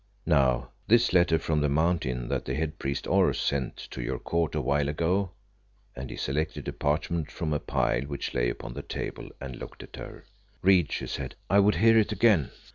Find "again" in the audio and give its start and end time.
12.11-12.49